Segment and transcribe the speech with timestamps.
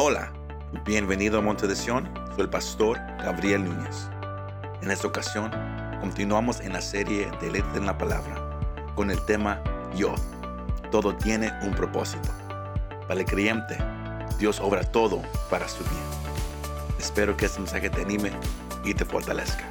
[0.00, 0.32] Hola,
[0.84, 4.06] bienvenido a Monte de Sion, soy el pastor Gabriel Núñez.
[4.80, 5.50] En esta ocasión,
[6.00, 9.60] continuamos en la serie de Letra en la Palabra con el tema
[9.96, 10.14] Yo.
[10.92, 12.28] Todo tiene un propósito.
[13.08, 13.76] Para el creyente,
[14.38, 16.96] Dios obra todo para su bien.
[17.00, 18.30] Espero que este mensaje te anime
[18.84, 19.66] y te fortalezca.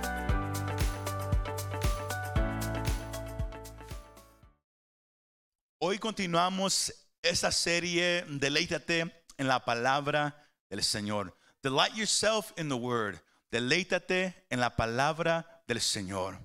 [5.80, 10.36] Hoy continuamos esta serie Deleítate en la palabra
[10.70, 11.38] del Señor.
[11.62, 13.20] Delight yourself in the word.
[13.52, 16.40] Deleítate en la palabra del Señor.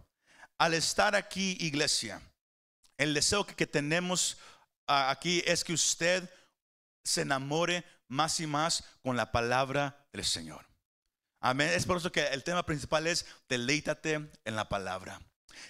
[0.59, 2.21] Al estar aquí, iglesia,
[2.97, 4.39] el deseo que, tenemos
[4.87, 6.29] ah, aquí es que usted
[7.05, 10.65] se enamore más y más con la palabra del Señor.
[11.41, 11.71] Amén.
[11.75, 15.21] Es por eso que el tema principal es deleítate en la palabra.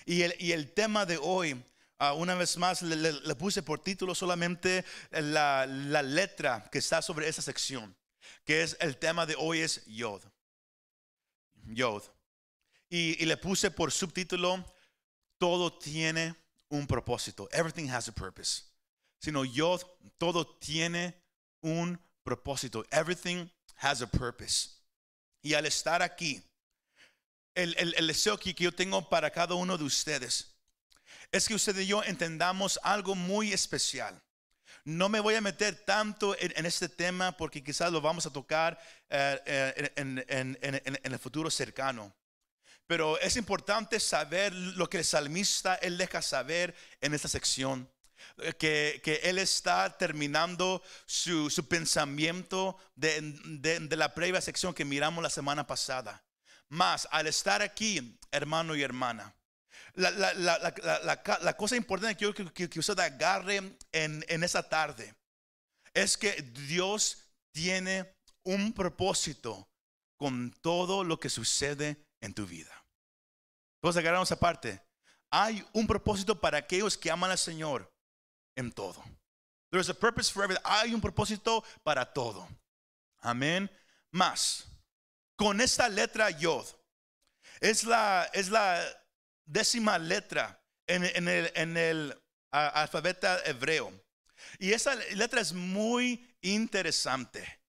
[0.05, 1.65] Y el, y el tema de hoy
[2.05, 7.43] Ah, una vez más le, puse por título solamente la, letra que está sobre esa
[7.43, 7.97] sección,
[8.45, 10.21] que es el tema de hoy es Yod.
[11.67, 12.03] Yod.
[12.91, 14.65] Y, le puse por subtítulo,
[15.39, 16.35] todo tiene
[16.71, 17.49] un propósito.
[17.53, 18.65] Everything has a purpose.
[19.21, 19.83] Sino Yod,
[20.19, 21.15] todo tiene
[21.61, 22.85] un propósito.
[22.91, 24.71] Everything has a purpose.
[25.41, 26.43] Y al estar aquí,
[27.55, 30.52] el, el deseo que yo tengo para cada uno de ustedes
[31.33, 34.23] es que usted y yo entendamos algo muy especial.
[34.85, 38.79] No me voy a meter tanto en, este tema porque quizás lo vamos a tocar
[39.09, 40.59] eh, eh, en,
[41.03, 42.13] el futuro cercano.
[42.87, 47.89] Pero es importante saber lo que el salmista, él deja saber en esta sección.
[48.39, 53.21] Eh, que, él está terminando su, pensamiento de,
[53.81, 56.23] de la previa sección que miramos la semana pasada.
[56.69, 59.35] Más, al estar aquí, hermano y hermana,
[59.95, 63.57] la, cosa importante que yo que, que usted agarre
[63.93, 65.15] en, en esa tarde
[65.95, 67.19] es que Dios
[67.53, 69.69] tiene un propósito
[70.17, 72.73] con todo lo que sucede en tu vida.
[73.83, 74.81] Vamos a agarrarnos aparte.
[75.31, 77.93] Hay un propósito para aquellos que aman al Señor
[78.55, 79.03] en todo.
[79.71, 80.63] There's a purpose for everything.
[80.65, 82.47] Hay un propósito para todo.
[83.21, 83.71] Amén.
[84.11, 84.67] Más,
[85.37, 86.67] con esta letra Yod,
[87.61, 88.81] es la, es la
[89.53, 91.29] décima letra en,
[91.77, 93.93] el, alfabeto hebreo.
[94.59, 97.61] Y esa letra es muy interesante.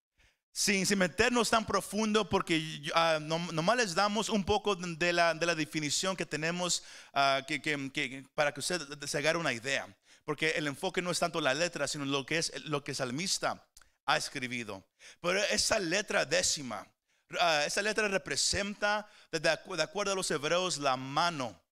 [0.52, 6.28] Sin, meternos tan profundo, porque uh, nomás les damos un poco de la, definición que
[6.28, 6.84] tenemos
[7.14, 7.42] ah,
[8.36, 9.88] para que usted se haga una idea.
[10.26, 13.68] Porque el enfoque no es tanto la letra, sino lo que es lo que salmista
[14.06, 14.86] ha escribido.
[15.22, 16.88] Pero esa letra décima,
[17.40, 21.63] ah, esa letra representa, de acuerdo a los hebreos, la mano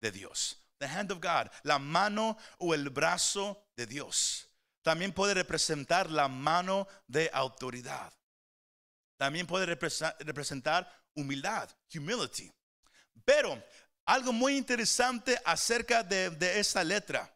[0.00, 0.56] de Dios.
[0.78, 4.48] The hand of God, la mano o el brazo de Dios.
[4.82, 8.12] También puede representar la mano de autoridad.
[9.18, 12.50] También puede representar humildad, humility.
[13.24, 13.62] Pero
[14.06, 17.30] algo muy interesante acerca de, de esta letra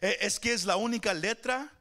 [0.00, 1.72] e, es que es la única letra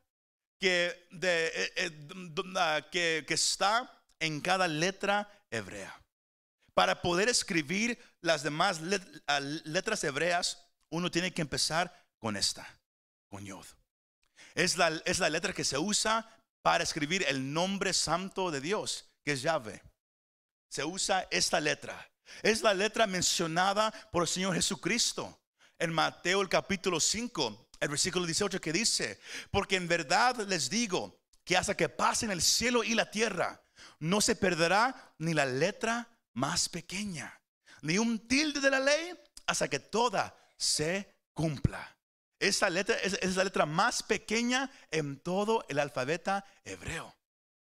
[0.59, 5.98] que, de, e, e, que, que está en cada letra hebrea.
[6.73, 12.67] Para poder escribir las demás letras hebreas, uno tiene que empezar con esta,
[13.29, 13.65] con Yod.
[14.55, 19.09] Es la, es la letra que se usa para escribir el nombre santo de Dios,
[19.23, 19.81] que es Yahvé.
[20.69, 22.09] Se usa esta letra.
[22.43, 25.39] Es la letra mencionada por el Señor Jesucristo
[25.79, 29.19] en Mateo el capítulo 5, el versículo 18 que dice,
[29.49, 33.63] porque en verdad les digo que hasta que pasen el cielo y la tierra,
[33.99, 37.41] no se perderá ni la letra más pequeña,
[37.81, 39.17] ni un tilde de la ley
[39.47, 41.97] hasta que toda se cumpla.
[42.39, 47.15] Esa letra es, la letra más pequeña en todo el alfabeto hebreo.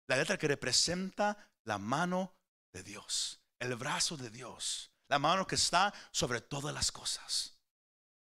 [0.06, 2.34] La letra que representa la mano
[2.72, 7.55] de Dios, el brazo de Dios, la mano que está sobre todas las cosas.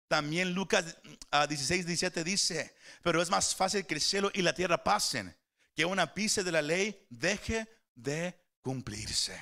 [0.08, 0.98] También Lucas
[1.32, 5.36] 16, 17 dice, pero es más fácil que el cielo y la tierra pasen,
[5.76, 9.42] que una pise de la ley deje de cumplirse.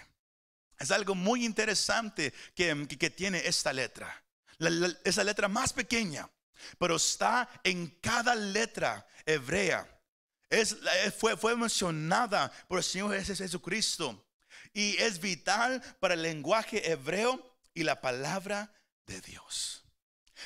[0.79, 4.23] Es algo muy interesante que, que, tiene esta letra.
[5.03, 6.29] esa letra más pequeña,
[6.77, 9.87] pero está en cada letra hebrea.
[10.49, 10.77] Es,
[11.17, 14.25] fue, fue mencionada por el Señor Jesucristo
[14.73, 18.71] y es vital para el lenguaje hebreo y la palabra
[19.05, 19.83] de Dios.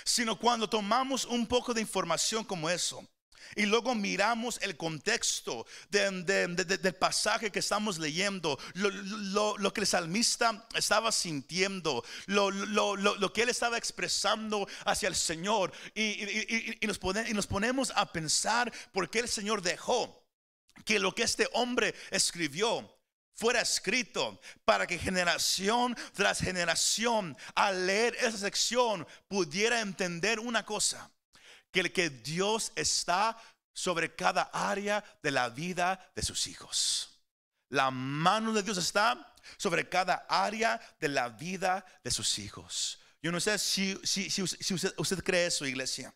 [0.05, 3.07] Sino cuando tomamos un poco de información como eso
[3.55, 11.11] y luego miramos el contexto del pasaje que estamos leyendo, lo, que el salmista estaba
[11.11, 15.71] sintiendo, lo, que él estaba expresando hacia el Señor.
[15.95, 16.99] Y, nos,
[17.29, 20.21] y nos ponemos a pensar por qué el Señor dejó
[20.85, 22.97] que lo que este hombre escribió
[23.33, 31.09] fuera escrito para que generación tras generación al leer esa sección pudiera entender una cosa,
[31.71, 33.37] que, que Dios está
[33.73, 37.21] sobre cada área de la vida de sus hijos.
[37.69, 42.99] La mano de Dios está sobre cada área de la vida de sus hijos.
[43.21, 46.13] Yo no sé si, si, usted, cree eso, iglesia.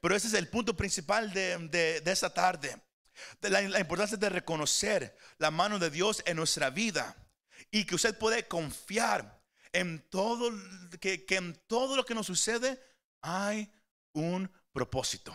[0.00, 2.76] Pero ese es el punto principal de, de, esta tarde.
[3.40, 7.16] De la, importancia de reconocer la mano de Dios en nuestra vida.
[7.70, 9.40] Y que usted puede confiar
[9.72, 10.50] en todo,
[11.00, 12.80] que, en todo lo que nos sucede
[13.22, 13.70] hay
[14.12, 15.34] un propósito.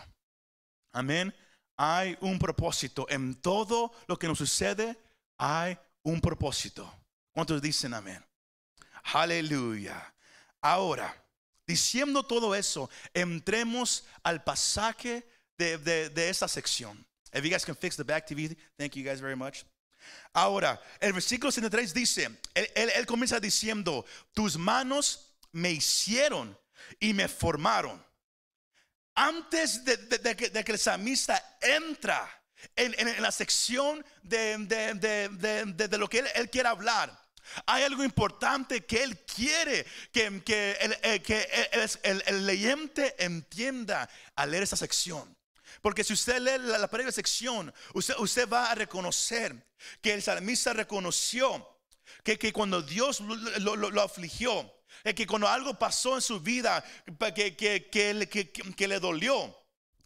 [0.92, 1.34] Amén.
[1.76, 3.06] Hay un propósito.
[3.08, 4.96] En todo lo que nos sucede
[5.36, 6.88] hay un propósito.
[7.32, 8.24] ¿Cuántos dicen amén?
[9.02, 10.14] Aleluya.
[10.60, 11.12] Ahora,
[11.66, 15.26] diciendo todo eso, entremos al pasaje
[15.58, 17.04] de, de, esta sección.
[17.32, 19.64] If you guys can fix the back TV, thank you guys very much.
[20.32, 24.04] Ahora, el versículo 73 dice, él, él, comienza diciendo,
[24.34, 26.56] tus manos me hicieron
[27.00, 28.00] y me formaron.
[29.14, 32.28] Antes de, que, el samista entra
[32.76, 34.58] en, la sección de,
[35.98, 37.22] lo que él, él quiere hablar,
[37.66, 40.26] hay algo importante que Él quiere que,
[40.80, 45.36] el, eh, que leyente entienda al leer esa sección.
[45.80, 49.66] Porque si usted lee la, primera sección, usted, va a reconocer
[50.00, 51.68] que el salmista reconoció
[52.22, 54.72] que, que cuando Dios lo, lo, lo afligió,
[55.14, 56.84] que cuando algo pasó en su vida
[57.34, 59.56] que, que, que le dolió,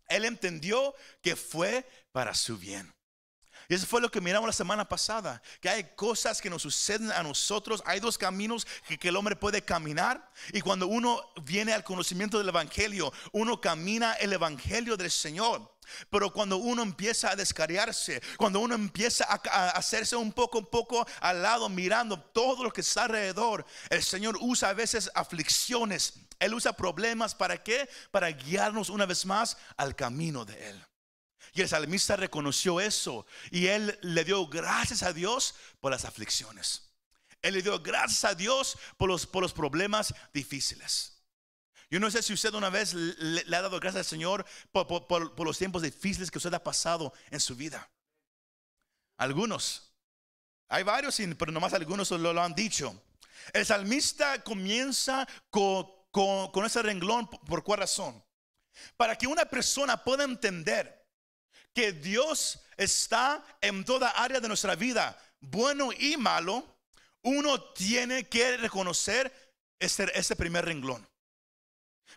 [0.09, 2.97] él entendió que fue para su bien.
[3.69, 7.11] Y eso fue lo que miramos la semana pasada, que hay cosas que nos suceden
[7.11, 11.83] a nosotros, hay dos caminos que, el hombre puede caminar y cuando uno viene al
[11.83, 15.76] conocimiento del Evangelio, uno camina el Evangelio del Señor.
[16.11, 21.07] Pero cuando uno empieza a descariarse, cuando uno empieza a, hacerse un poco, un poco
[21.21, 26.55] al lado, mirando todo lo que está alrededor, el Señor usa a veces aflicciones, Él
[26.55, 27.89] usa problemas, ¿para qué?
[28.11, 30.87] Para guiarnos una vez más al camino de Él.
[31.57, 36.83] Y el salmista reconoció eso y él le dio gracias a Dios por las aflicciones.
[37.41, 41.16] Él le dio gracias a Dios por los, por los problemas difíciles.
[41.89, 45.59] Yo no sé si usted una vez le, ha dado gracias al Señor por, los
[45.59, 47.89] tiempos difíciles que usted ha pasado en su vida.
[49.19, 49.93] Algunos.
[50.69, 53.03] Hay varios, pero nomás algunos lo, lo han dicho.
[53.53, 57.29] El salmista comienza con, con, con ese renglón.
[57.29, 58.25] ¿Por cuál razón?
[58.97, 61.07] Para que una persona pueda entender
[61.73, 66.79] que Dios está en toda área de nuestra vida, bueno y malo,
[67.23, 69.33] uno tiene que reconocer
[69.79, 71.07] este, este primer renglón.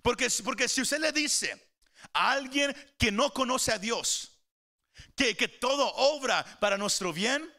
[0.01, 1.69] Porque, porque si usted le dice
[2.13, 4.39] a alguien que no conoce a Dios,
[5.15, 7.51] que, que todo obra para nuestro bien,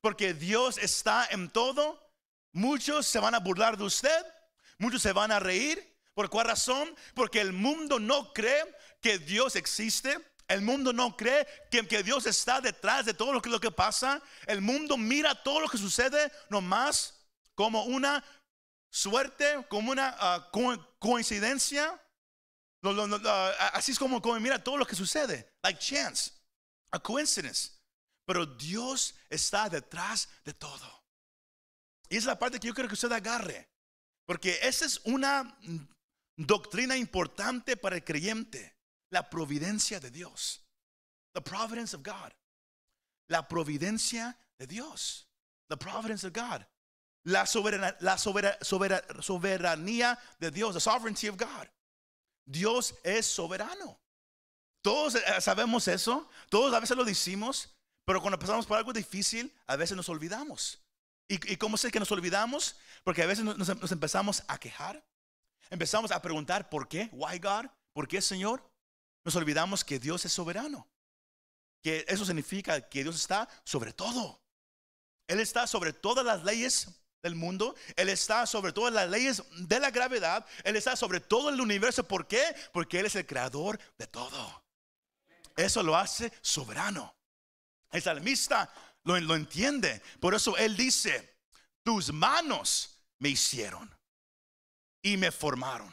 [0.00, 2.00] porque Dios está en todo,
[2.52, 4.26] muchos se van a burlar de usted,
[4.78, 5.96] muchos se van a reír.
[6.14, 6.94] ¿Por cuál razón?
[7.14, 8.64] Porque el mundo no cree
[9.00, 10.18] que Dios existe.
[10.48, 13.70] El mundo no cree que, que, Dios está detrás de todo lo que, lo que
[13.70, 14.20] pasa.
[14.46, 17.18] El mundo mira todo lo que sucede nomás
[17.54, 18.24] como una
[18.90, 20.50] suerte, como una ah,
[20.98, 22.00] coincidencia.
[22.82, 25.52] Ah, así es como, como mira todo lo que sucede.
[25.62, 26.32] Like chance,
[26.92, 27.72] a coincidence.
[28.26, 31.04] Pero Dios está detrás de todo.
[32.08, 33.68] Y es la parte que yo quiero que usted agarre.
[34.26, 35.58] Porque esa es una
[36.36, 38.76] doctrina importante para el creyente
[39.10, 40.62] la providencia de Dios.
[41.34, 42.32] The providence of God.
[43.28, 45.26] La providencia de Dios.
[45.68, 46.66] The providence of God.
[47.28, 50.74] La, soberana, la soberanía de Dios.
[50.74, 51.68] The sovereignty of God.
[52.44, 54.00] Dios es soberano.
[54.82, 56.28] Todos eh, sabemos eso.
[56.48, 57.74] Todos a veces lo decimos.
[58.04, 60.80] Pero cuando pasamos por algo difícil, a veces nos olvidamos.
[61.28, 62.76] ¿Y, cómo sé que nos olvidamos?
[63.04, 65.04] Porque a veces nos, nos empezamos a quejar.
[65.68, 67.10] Empezamos a preguntar, ¿por qué?
[67.12, 67.66] ¿Why God?
[67.92, 68.62] ¿Por qué, Señor?
[69.28, 70.88] nos olvidamos que Dios es soberano.
[71.82, 74.40] Que eso significa que Dios está sobre todo.
[75.26, 76.88] Él está sobre todas las leyes
[77.22, 77.74] del mundo.
[77.96, 80.46] Él está sobre todas las leyes de la gravedad.
[80.64, 82.06] Él está sobre todo el universo.
[82.06, 82.42] ¿Por qué?
[82.72, 84.64] Porque Él es el creador de todo.
[85.56, 87.14] Eso lo hace soberano.
[87.90, 88.72] El salmista
[89.04, 90.02] lo, lo entiende.
[90.20, 91.38] Por eso Él dice,
[91.82, 93.92] tus manos me hicieron
[95.02, 95.92] y me formaron.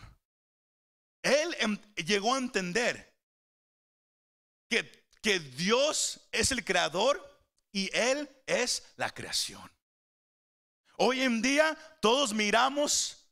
[1.24, 3.16] Él em, llegó a entender
[4.70, 7.20] que, que Dios es el creador
[7.72, 9.75] y Él es la creación.
[10.98, 13.26] Hoy en día todos miramos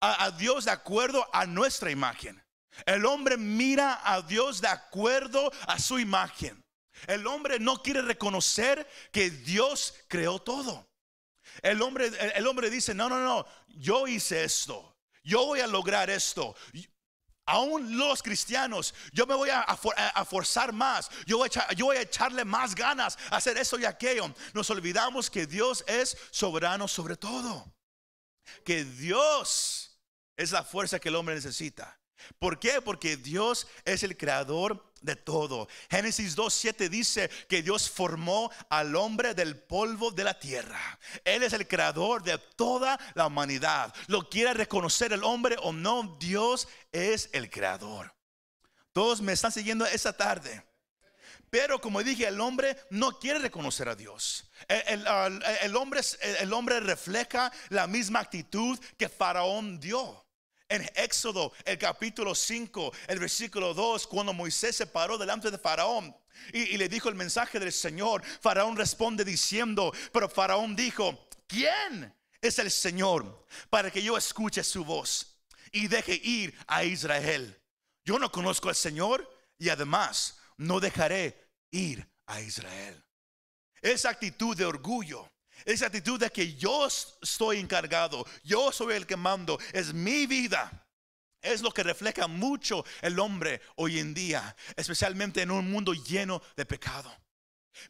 [0.00, 2.42] a, Dios de acuerdo a nuestra imagen.
[2.86, 6.64] El hombre mira a Dios de acuerdo a su imagen.
[7.06, 10.88] El hombre no quiere reconocer que Dios creó todo.
[11.62, 14.96] El hombre, el, hombre dice, no, no, no, yo hice esto.
[15.22, 16.56] Yo voy a lograr esto.
[17.52, 19.76] Aún los cristianos, yo me voy a,
[20.24, 23.84] forzar más, yo voy, a yo voy, a echarle más ganas a hacer eso y
[23.84, 24.34] aquello.
[24.54, 27.70] Nos olvidamos que Dios es soberano sobre todo,
[28.64, 30.00] que Dios
[30.34, 32.00] es la fuerza que el hombre necesita.
[32.38, 32.80] ¿Por qué?
[32.82, 35.68] Porque Dios es el creador de todo.
[35.90, 40.98] Génesis 2.7 dice que Dios formó al hombre del polvo de la tierra.
[41.24, 43.92] Él es el creador de toda la humanidad.
[44.06, 48.14] Lo quiere reconocer el hombre o no, Dios es el creador.
[48.92, 50.64] Todos me están siguiendo esta tarde.
[51.50, 54.50] Pero como dije, el hombre no quiere reconocer a Dios.
[54.68, 55.04] El,
[55.60, 60.21] el hombre refleja la misma actitud que Faraón dio
[60.72, 66.16] en Éxodo, el capítulo 5, el versículo 2, cuando Moisés se paró delante de Faraón
[66.50, 72.58] y, le dijo el mensaje del Señor, Faraón responde diciendo, pero Faraón dijo, ¿quién es
[72.58, 75.36] el Señor para que yo escuche su voz
[75.72, 77.60] y deje ir a Israel?
[78.04, 83.04] Yo no conozco al Señor y además no dejaré ir a Israel.
[83.82, 85.31] Esa actitud de orgullo
[85.64, 90.86] esa actitud de que yo estoy encargado, yo soy el que mando, es mi vida.
[91.40, 96.40] Es lo que refleja mucho el hombre hoy en día, especialmente en un mundo lleno
[96.56, 97.12] de pecado.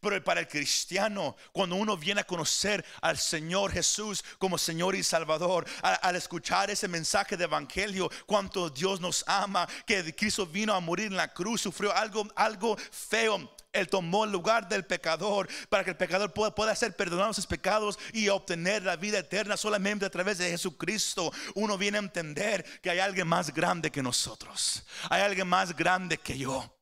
[0.01, 5.03] Pero para el cristiano, cuando uno viene a conocer al Señor Jesús como Señor y
[5.03, 10.81] Salvador, al, escuchar ese mensaje de Evangelio, cuánto Dios nos ama, que Cristo vino a
[10.81, 15.85] morir en la cruz, sufrió algo, algo feo, él tomó el lugar del pecador para
[15.85, 20.05] que el pecador pueda, pueda ser perdonado sus pecados y obtener la vida eterna solamente
[20.05, 21.33] a través de Jesucristo.
[21.55, 24.85] Uno viene a entender que hay alguien más grande que nosotros.
[25.09, 26.79] Hay alguien más grande que yo.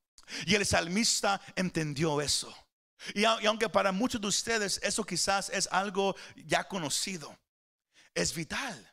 [0.46, 2.54] Y el salmista entendió eso.
[3.14, 7.36] Y, y aunque para muchos de ustedes eso quizás es algo ya conocido,
[8.14, 8.92] es vital.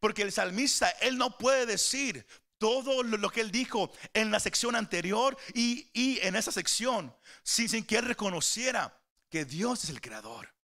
[0.00, 2.24] Porque el salmista, él no puede decir,
[2.58, 7.84] todo lo que él dijo en la sección anterior y, en esa sección, sin, sin,
[7.84, 9.00] que él reconociera
[9.30, 10.54] que Dios es el creador.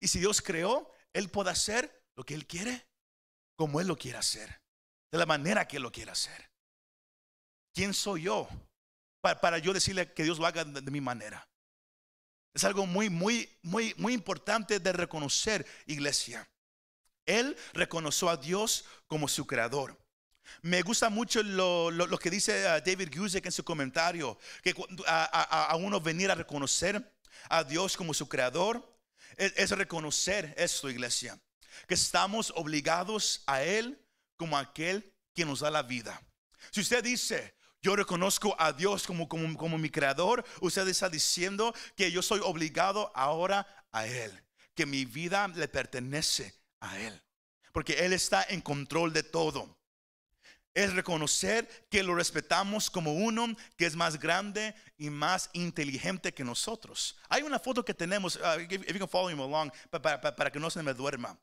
[0.00, 2.86] Y si Dios creó, él puede hacer lo que él quiere,
[3.56, 4.62] como él lo quiere hacer,
[5.10, 6.50] de la manera que él lo quiere hacer.
[7.74, 8.48] ¿Quién soy yo
[9.20, 11.46] para, yo decirle que Dios lo haga de mi manera?
[12.54, 16.48] Es algo muy, muy, muy, muy importante de reconocer, iglesia.
[17.26, 19.99] Él reconoció a Dios como su creador.
[20.62, 24.74] Me gusta mucho lo, que dice uh, David Guzik en su comentario, que
[25.06, 27.14] a, uno venir a reconocer
[27.48, 28.86] a Dios como su creador
[29.36, 31.40] es, reconocer esto, iglesia,
[31.86, 33.98] que estamos obligados a Él
[34.36, 36.20] como aquel que nos da la vida.
[36.70, 41.74] Si usted dice, yo reconozco a Dios como, como, como mi creador, usted está diciendo
[41.96, 47.22] que yo soy obligado ahora a Él, que mi vida le pertenece a Él,
[47.72, 49.79] porque Él está en control de todo
[50.74, 56.44] es reconocer que lo respetamos como uno que es más grande y más inteligente que
[56.44, 57.16] nosotros.
[57.28, 60.70] Hay una foto que tenemos, uh, if you can follow me along, para, que no
[60.70, 61.36] se me duerma.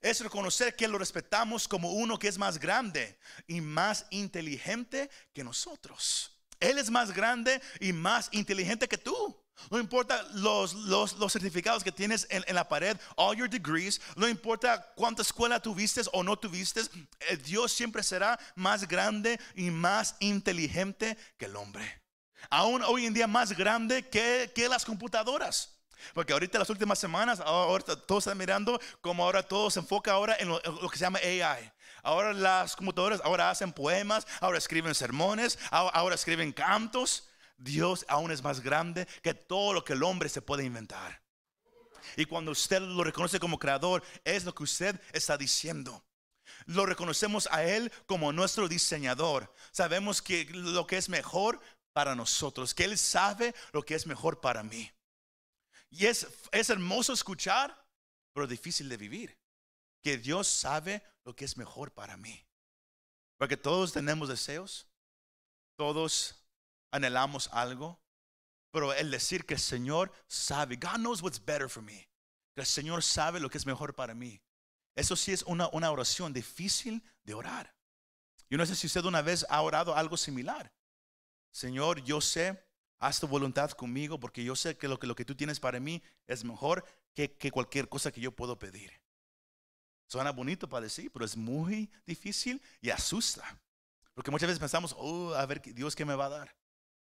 [0.00, 5.44] Es reconocer que lo respetamos como uno que es más grande y más inteligente que
[5.44, 6.32] nosotros.
[6.60, 9.43] Él es más grande y más inteligente que tú.
[9.70, 14.92] No importa los, los, certificados que tienes en, la pared, all your degrees, no importa
[14.94, 16.82] cuánta escuela tuviste o no tuviste,
[17.20, 22.02] eh, Dios siempre será más grande y más inteligente que el hombre.
[22.50, 25.70] Aún hoy en día más grande que, que las computadoras.
[26.12, 30.36] Porque ahorita las últimas semanas, ahora todos están mirando como ahora todo se enfoca ahora
[30.38, 31.72] en lo, que se llama AI.
[32.02, 37.28] Ahora las computadoras ahora hacen poemas, ahora escriben sermones, ahora escriben cantos.
[37.56, 41.22] Dios aún es más grande que todo lo que el hombre se puede inventar.
[42.16, 46.04] Y cuando usted lo reconoce como creador, es lo que usted está diciendo.
[46.66, 49.52] Lo reconocemos a Él como nuestro diseñador.
[49.72, 51.60] Sabemos que lo que es mejor
[51.92, 54.90] para nosotros, que Él sabe lo que es mejor para mí.
[55.90, 57.86] Y es, es hermoso escuchar,
[58.32, 59.38] pero difícil de vivir.
[60.02, 62.44] Que Dios sabe lo que es mejor para mí.
[63.38, 64.86] Porque todos tenemos deseos,
[65.76, 66.43] todos
[66.94, 68.00] anhelamos algo,
[68.70, 72.08] pero el decir que el Señor sabe, God knows what's better for me,
[72.54, 74.40] que el Señor sabe lo que es mejor para mí.
[74.94, 77.74] Eso sí es una, una oración difícil de orar.
[78.48, 80.72] Yo no sé si usted una vez ha orado algo similar.
[81.50, 82.64] Señor, yo sé,
[83.00, 85.80] haz tu voluntad conmigo porque yo sé que lo que, lo que tú tienes para
[85.80, 88.92] mí es mejor que, que cualquier cosa que yo puedo pedir.
[90.06, 93.58] Suena bonito para decir, pero es muy difícil y asusta.
[94.14, 96.63] Porque muchas veces pensamos, oh, a ver, Dios, ¿qué me va a dar?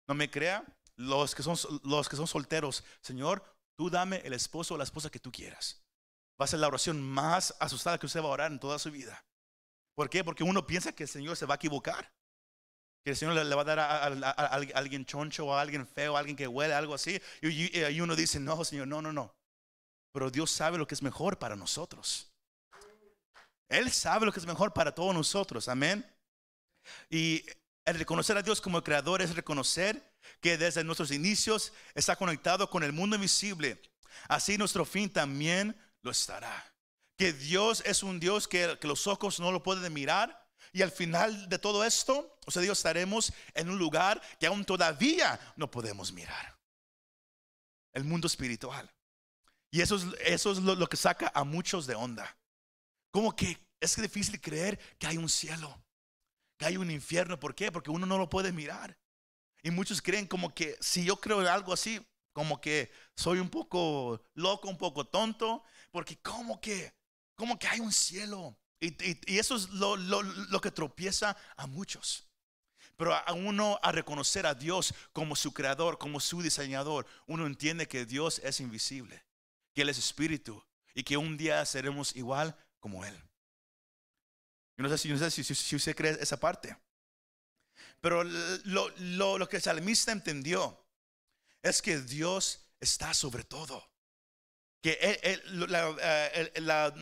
[0.08, 0.64] No me crea,
[0.96, 3.44] los que son, los que son solteros, Señor,
[3.76, 5.84] tú dame el esposo o la esposa que tú quieras.
[6.40, 8.92] Va a ser la oración más asustada que usted va a orar en toda su
[8.92, 9.26] vida.
[9.96, 10.24] ¿Por qué?
[10.24, 12.12] Porque uno piensa que el Señor se va a equivocar.
[13.04, 14.04] Que el Señor le, va a dar a,
[14.76, 17.22] alguien choncho o a alguien feo, a alguien que huele, algo así.
[17.42, 19.36] Y, y uno dice, no, Señor, no, no, no.
[20.14, 22.32] Pero Dios sabe lo que es mejor para nosotros.
[23.68, 25.68] Él sabe lo que es mejor para todos nosotros.
[25.68, 26.06] Amén.
[27.10, 27.46] Y
[27.86, 32.84] el reconocer a Dios como creador es reconocer que desde nuestros inicios está conectado con
[32.84, 33.82] el mundo invisible.
[34.30, 36.74] Así nuestro fin también lo estará.
[37.18, 40.42] Que Dios es un Dios que, los ojos no lo pueden mirar.
[40.72, 44.66] Y al final de todo esto, o sea, Dios estaremos en un lugar que aún
[44.66, 46.58] todavía no podemos mirar.
[47.94, 48.90] El mundo espiritual.
[49.72, 52.38] Y eso es, eso es lo, lo que saca a muchos de onda.
[53.12, 55.84] Como que es difícil creer que hay un cielo
[56.63, 57.39] hay un infierno.
[57.39, 57.72] ¿Por qué?
[57.72, 58.98] Porque uno no lo puede mirar.
[59.62, 63.50] Y muchos creen como que si yo creo en algo así, como que soy un
[63.50, 66.93] poco loco, un poco tonto, porque como que,
[67.36, 68.58] como que hay un cielo.
[68.82, 72.27] Y, eso es lo, lo, que tropieza a muchos.
[72.98, 77.88] Pero a uno a reconocer a Dios como su creador, como su diseñador, uno entiende
[77.88, 79.24] que Dios es invisible,
[79.74, 80.62] que Él es espíritu
[80.93, 83.17] y que un día seremos igual como Él.
[84.77, 86.75] Yo no sé, si, no sé si, usted cree esa parte.
[88.01, 90.86] Pero lo, lo, que el salmista entendió
[91.62, 93.88] es que Dios está sobre todo.
[94.82, 95.96] Que la,
[96.34, 96.94] eh, la,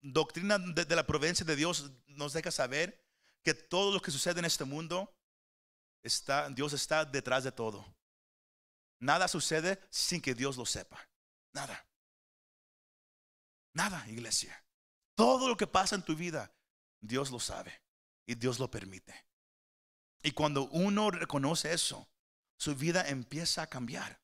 [0.00, 3.04] doctrina de, la providencia de Dios nos deja saber
[3.42, 5.14] que todo lo que sucede en este mundo,
[6.02, 7.84] está, Dios está detrás de todo.
[9.00, 11.08] Nada sucede sin que Dios lo sepa.
[11.52, 11.86] Nada.
[13.74, 14.64] Nada, iglesia.
[15.14, 16.52] Todo lo que pasa en tu vida
[17.00, 17.80] Dios lo sabe
[18.26, 19.14] y Dios lo permite.
[20.22, 22.08] Y cuando uno reconoce eso,
[22.56, 24.20] su vida empieza a cambiar.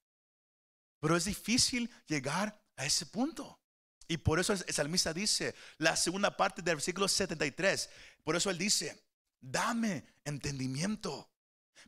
[1.00, 3.60] Pero es difícil llegar a ese punto.
[4.08, 7.90] Y por eso el salmista dice, la segunda parte del versículo 73,
[8.22, 9.02] por eso él dice,
[9.40, 11.30] dame entendimiento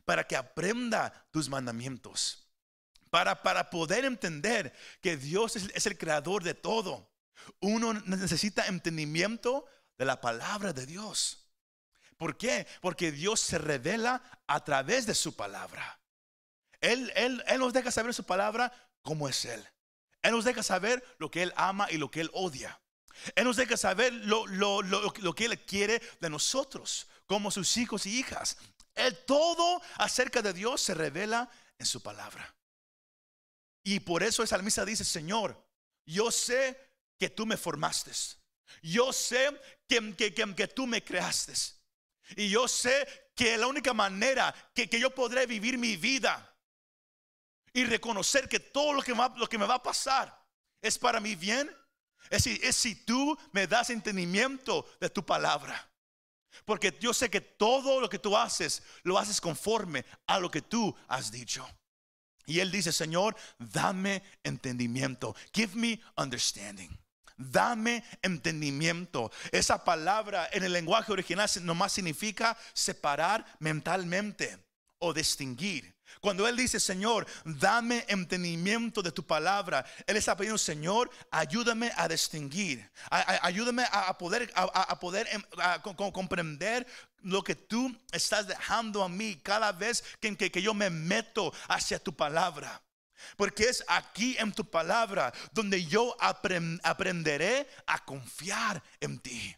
[0.05, 2.47] para que aprenda tus mandamientos.
[3.09, 7.09] Para, para poder entender que Dios es, es el creador de todo.
[7.59, 9.65] Uno necesita entendimiento
[9.97, 11.47] de la palabra de Dios.
[12.17, 12.67] ¿Por qué?
[12.81, 15.99] Porque Dios se revela a través de su palabra.
[16.81, 19.65] Él, él, él nos deja saber su palabra cómo es Él.
[20.21, 22.79] Él nos deja saber lo que Él ama y lo que Él odia.
[23.35, 27.77] Él nos deja saber lo, lo, lo, lo que Él quiere de nosotros, como sus
[27.77, 28.57] hijos y hijas.
[28.95, 32.53] Él todo acerca de Dios se revela en su palabra.
[33.83, 35.63] Y por eso el salmista dice, Señor,
[36.05, 36.77] yo sé
[37.17, 38.11] que tú me formaste.
[38.81, 41.53] Yo sé que, que, tú me creaste.
[42.35, 46.55] Y yo sé que la única manera que, yo podré vivir mi vida
[47.73, 50.45] y reconocer que todo lo que, lo que me va a pasar
[50.81, 51.73] es para mi bien,
[52.29, 55.89] es si, es si tú me das entendimiento de tu palabra.
[56.65, 60.61] Porque yo sé que todo lo que tú haces, lo haces conforme a lo que
[60.61, 61.67] tú has dicho.
[62.45, 65.35] Y él dice, Señor, dame entendimiento.
[65.53, 66.97] Give me understanding
[67.37, 69.31] dame entendimiento.
[69.51, 74.57] Esa palabra en el lenguaje original nomás significa separar mentalmente
[74.99, 75.95] o distinguir.
[76.21, 82.07] Cuando Él dice, Señor, dame entendimiento de tu palabra, Él está pidiendo, Señor, ayúdame a
[82.07, 85.43] distinguir, ayúdame a, poder, a, poder em,
[86.11, 86.87] comprender
[87.21, 91.99] lo que tú estás dejando a mí cada vez que, que yo me meto hacia
[91.99, 92.81] tu palabra.
[93.35, 99.55] Porque es aquí en tu palabra donde yo aprenderé a confiar en ti.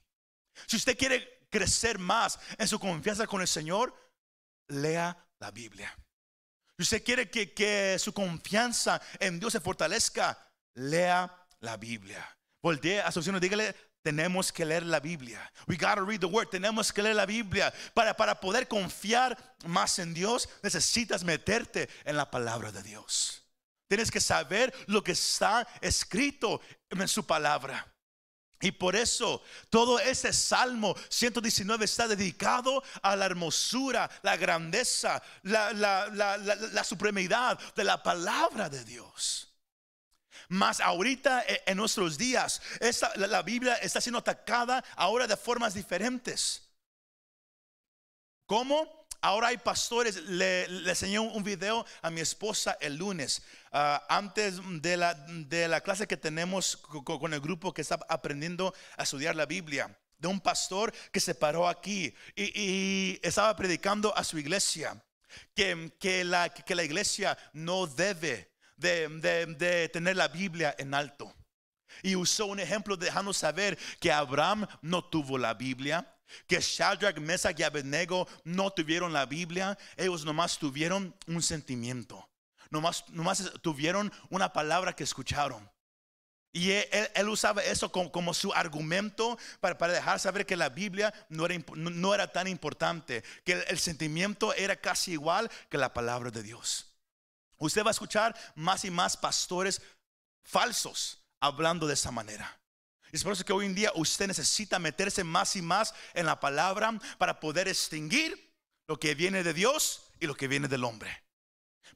[0.67, 3.93] Si usted quiere crecer más en su confianza con el Señor,
[4.67, 5.95] lea la Biblia.
[6.77, 10.37] Si usted quiere que, su confianza en Dios se fortalezca,
[10.75, 12.25] lea la Biblia.
[12.61, 15.51] Voltee a su vecino, dígale, tenemos que leer la Biblia.
[15.67, 16.47] We gotta read the word.
[16.49, 17.73] Tenemos que leer la Biblia.
[17.93, 23.43] Para, para poder confiar más en Dios, necesitas meterte en la palabra de Dios.
[23.89, 27.91] Tienes que saber lo que está escrito en su palabra.
[28.61, 35.73] Y por eso todo ese Salmo 119 está dedicado a la hermosura, la grandeza, la,
[35.73, 39.55] la, supremidad de la palabra de Dios.
[40.49, 42.61] Mas ahorita e, en nuestros días,
[43.15, 46.69] la Biblia está siendo atacada ahora de formas diferentes.
[48.45, 48.98] ¿Cómo?
[49.21, 54.95] Ahora hay pastores, le, enseñé un video a mi esposa el lunes, ah, antes de
[54.95, 59.45] la, de la, clase que tenemos con, el grupo que está aprendiendo a estudiar la
[59.45, 65.01] Biblia, de un pastor que se paró aquí y, estaba predicando a su iglesia.
[65.53, 70.93] que, que, la, que la iglesia no debe de, de, de tener la Biblia en
[70.93, 71.33] alto.
[72.03, 76.07] Y usó un ejemplo dejando saber que Abraham no tuvo la Biblia,
[76.47, 82.29] que Shadrach, Mesach y Abednego no tuvieron la Biblia, ellos nomás tuvieron un sentimiento,
[82.69, 85.69] nomás, nomás tuvieron una palabra que escucharon.
[86.51, 91.45] Y él, usaba eso como, su argumento para, para, dejar saber que la Biblia no
[91.45, 96.41] era, no era tan importante, que el, sentimiento era casi igual que la palabra de
[96.41, 96.87] Dios.
[97.59, 99.81] Usted va a escuchar más y más pastores
[100.41, 102.58] falsos hablando de esa manera.
[103.11, 106.39] Es por eso que hoy en día usted necesita meterse más y más en la
[106.39, 108.53] palabra para poder extinguir
[108.87, 111.23] lo que viene de Dios y lo que viene del hombre.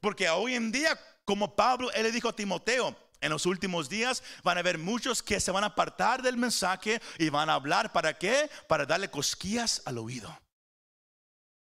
[0.02, 4.22] Porque hoy en día, como Pablo, él le dijo a Timoteo, en los últimos días
[4.44, 7.94] van a haber muchos que se van a apartar del mensaje y van a hablar.
[7.94, 8.50] ¿Para qué?
[8.68, 10.38] Para darle cosquillas al oído.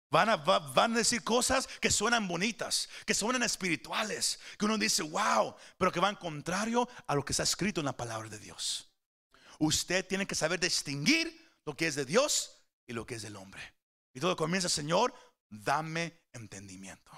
[0.10, 5.04] Van a, van a decir cosas que suenan bonitas, que suenan espirituales, que uno dice,
[5.04, 8.89] wow, pero que van contrario a lo que está escrito en la palabra de Dios.
[9.60, 13.36] Usted tiene que saber distinguir lo que es de Dios y lo que es del
[13.36, 13.62] hombre.
[14.14, 15.14] Y todo comienza, Señor,
[15.50, 17.12] dame entendimiento.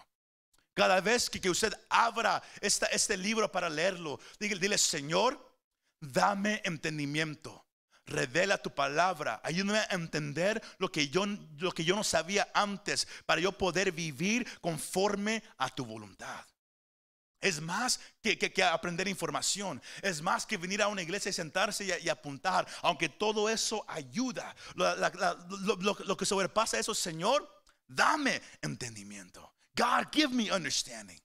[0.73, 5.57] Cada vez que, usted abra este libro para leerlo, dile, Señor,
[5.99, 7.65] dame entendimiento.
[8.05, 9.39] Revela tu palabra.
[9.43, 11.25] Ayúdame a entender lo que, yo,
[11.57, 16.45] lo que yo no sabía antes para yo poder vivir conforme a tu voluntad.
[17.41, 19.81] Es más que, que, aprender información.
[20.03, 22.67] Es más que venir a una iglesia y sentarse y, apuntar.
[22.83, 24.55] Aunque todo eso ayuda.
[24.75, 27.49] Lo, que sobrepasa eso, Señor,
[27.87, 29.53] dame entendimiento.
[29.75, 31.19] God, give me understanding.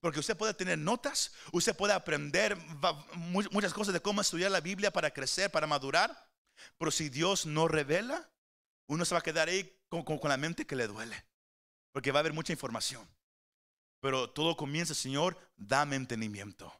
[0.00, 2.56] Porque usted puede tener notas, usted puede aprender
[3.50, 6.28] muchas cosas de cómo estudiar la Biblia para crecer, para madurar.
[6.78, 8.28] Pero si Dios no revela,
[8.88, 11.24] uno se va a quedar ahí con, la mente que le duele.
[11.92, 13.08] Porque va a haber mucha información.
[14.06, 16.72] Pero todo comienza, Señor, dame entendimiento.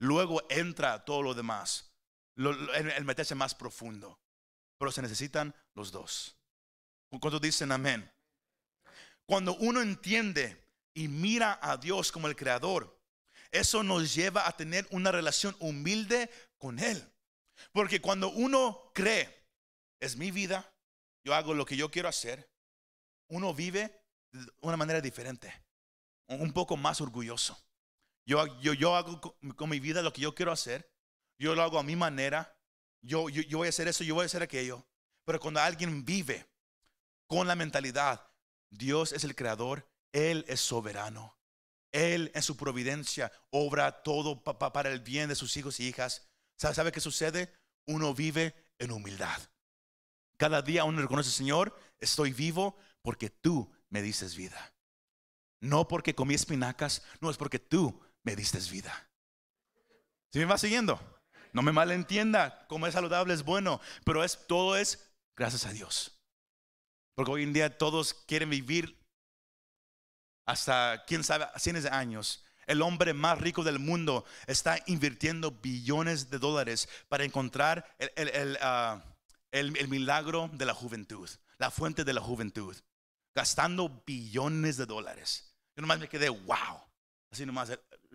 [0.00, 1.94] Luego entra todo lo demás.
[2.34, 4.18] el, meterse más profundo.
[4.76, 6.36] Pero se necesitan los dos.
[7.20, 8.10] Cuando dicen amén?
[9.24, 13.00] Cuando uno entiende y mira a Dios como el creador,
[13.52, 17.08] eso nos lleva a tener una relación humilde con Él.
[17.70, 19.46] Porque cuando uno cree,
[20.00, 20.74] es mi vida,
[21.24, 22.50] yo hago lo que yo quiero hacer,
[23.28, 23.96] uno vive
[24.32, 25.63] de una manera diferente,
[26.28, 27.58] un poco más orgulloso.
[28.26, 30.90] Yo, yo, yo hago con, mi vida lo que yo quiero hacer,
[31.38, 32.56] yo lo hago a mi manera,
[33.02, 34.86] yo, yo, yo voy a hacer eso, yo voy a hacer aquello.
[35.24, 36.46] Pero cuando alguien vive
[37.26, 38.26] con la mentalidad,
[38.70, 41.36] Dios es el creador, Él es soberano.
[41.92, 46.26] Él en su providencia obra todo para el bien de sus hijos y hijas.
[46.56, 47.52] ¿Sabe, ¿Sabe qué sucede?
[47.86, 49.40] Uno vive en humildad.
[50.36, 54.73] Cada día uno reconoce, Señor, estoy vivo porque tú me dices vida.
[55.64, 59.08] No porque comí espinacas, no es porque tú me diste vida.
[60.30, 61.00] ¿Sí me va siguiendo?
[61.54, 66.20] No me malentienda, como es saludable es bueno, pero es todo es gracias a Dios.
[67.14, 69.00] Porque hoy en día todos quieren vivir
[70.44, 72.44] hasta, quién sabe, cientos de años.
[72.66, 77.96] El hombre más rico del mundo está invirtiendo billones de dólares para encontrar
[78.60, 79.02] ah,
[79.50, 82.76] el, el, milagro de la juventud, la fuente de la juventud,
[83.34, 85.53] gastando billones de dólares.
[85.76, 86.80] Yo nomás me quedé, wow.
[87.30, 87.70] Así nomás,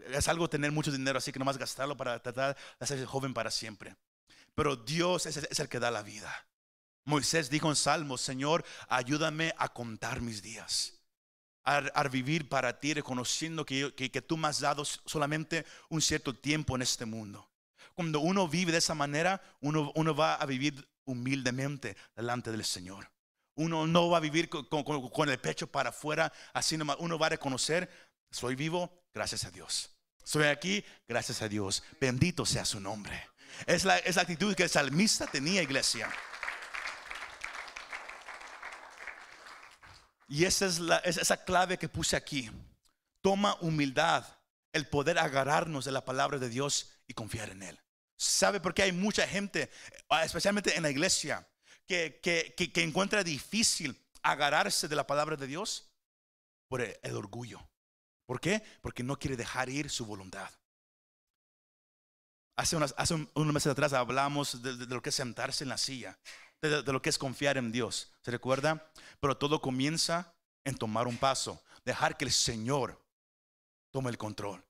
[0.08, 3.52] es algo tener mucho dinero, así que nomás gastarlo para tratar de ser joven para
[3.52, 3.96] siempre.
[4.56, 6.34] Pero Dios es el que da la vida.
[7.10, 10.94] Moisés dijo en Salmos, Señor, ayúdame a contar mis días.
[11.64, 16.76] A, vivir para ti, reconociendo que, que, tú me has dado solamente un cierto tiempo
[16.76, 17.48] en este mundo.
[17.94, 23.12] Cuando uno vive de esa manera, uno, uno va a vivir humildemente delante del Señor.
[23.60, 26.96] Uno no va a vivir con, el pecho para afuera, así nomás.
[27.00, 27.90] Uno va a reconocer,
[28.32, 29.90] soy vivo, gracias a Dios.
[30.24, 31.84] Soy aquí, gracias a Dios.
[32.00, 33.22] Bendito sea su nombre.
[33.66, 36.10] Es la, es actitud que el salmista tenía, iglesia.
[40.30, 42.50] Y esa es la, esa clave que puse aquí.
[43.22, 44.26] Toma humildad,
[44.72, 47.80] el poder agarrarnos de la palabra de Dios y confiar en Él.
[48.16, 49.70] ¿Sabe por qué hay mucha gente,
[50.24, 51.46] especialmente en la iglesia,
[51.90, 55.90] que, que, encuentra difícil agarrarse de la palabra de Dios?
[56.68, 57.68] Por el, orgullo.
[58.28, 58.62] ¿Por qué?
[58.82, 60.50] Porque no quiere dejar ir su voluntad.
[62.56, 66.20] Hace, unas, hace unos meses atrás hablamos de, lo que es sentarse en la silla
[66.62, 68.12] de, lo que es confiar en Dios.
[68.22, 68.92] ¿Se recuerda?
[69.20, 73.02] Pero todo comienza en tomar un paso, dejar que el Señor
[73.92, 74.64] tome el control.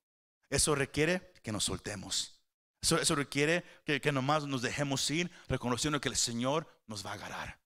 [0.49, 2.39] Eso requiere que nos soltemos.
[2.81, 7.11] Eso, eso requiere que, que nomás nos dejemos ir reconociendo que el Señor nos va
[7.11, 7.59] a agarrar.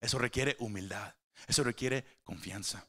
[0.00, 1.14] Eso requiere humildad.
[1.48, 2.86] Eso requiere confianza.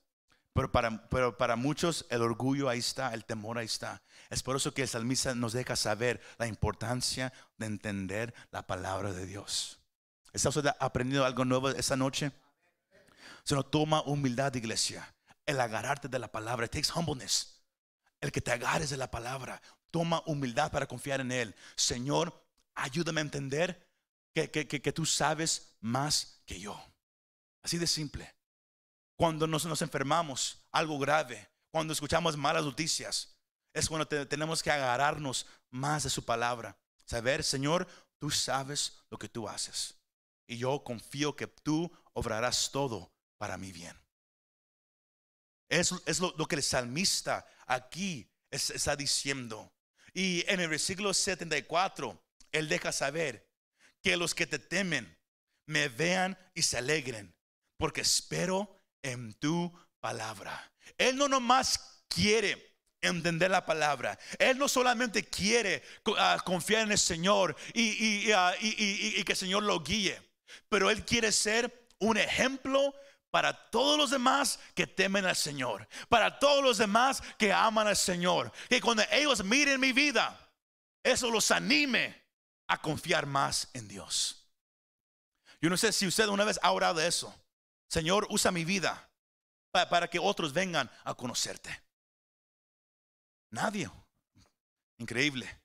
[0.53, 4.01] Pero para, pero para muchos el orgullo ahí está, el temor ahí está.
[4.29, 9.13] Es por eso que el salmista nos deja saber la importancia de entender la palabra
[9.13, 9.79] de Dios.
[10.33, 12.31] ¿Está usted aprendiendo algo nuevo esta noche?
[13.43, 15.13] Se nos toma humildad, iglesia.
[15.45, 16.65] El agarrarte de la palabra.
[16.65, 17.61] It takes humbleness.
[18.19, 19.61] El que te agarres de la palabra.
[19.89, 21.55] Toma humildad para confiar en Él.
[21.75, 23.90] Señor, ayúdame a entender
[24.33, 26.81] que, que, que, tú sabes más que yo.
[27.63, 28.35] Así de simple.
[29.15, 33.35] Cuando nos, nos enfermamos, algo grave, cuando escuchamos malas noticias,
[33.73, 36.77] es cuando tenemos que agarrarnos más de su palabra.
[37.05, 37.87] Saber, Señor,
[38.19, 39.95] tú sabes lo que tú haces.
[40.47, 43.97] Y yo confío que tú obrarás todo para mi bien.
[45.69, 49.73] Es, es lo, que el salmista aquí está diciendo.
[50.13, 53.49] Y en el versículo 74, él deja saber
[54.01, 55.17] que los que te temen
[55.65, 57.35] me vean y se alegren,
[57.77, 60.71] porque espero en tu palabra.
[60.97, 64.17] Él no nomás quiere entender la palabra.
[64.37, 65.83] Él no solamente quiere
[66.17, 67.55] ah, confiar en el Señor
[68.35, 70.21] ah, y, que el Señor lo guíe,
[70.69, 72.93] pero Él quiere ser un ejemplo
[73.31, 77.95] para todos los demás que temen al Señor, para todos los demás que aman al
[77.95, 78.51] Señor.
[78.69, 80.37] Que cuando ellos miren mi vida,
[81.03, 82.20] eso los anime
[82.71, 84.47] a confiar más en Dios.
[85.59, 87.35] Yo no sé si usted una vez ha orado eso.
[87.89, 89.11] Señor, usa mi vida
[89.71, 91.83] para que otros vengan a conocerte.
[93.49, 93.91] Nadie.
[94.97, 95.59] Increíble.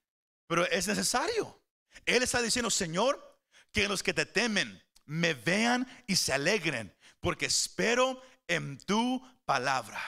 [0.48, 1.62] Pero es necesario.
[2.04, 3.40] Él está diciendo, Señor,
[3.70, 10.02] que los que te temen me vean y se alegren, porque espero en tu palabra.